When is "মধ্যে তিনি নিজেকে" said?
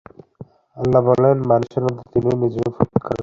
1.85-2.69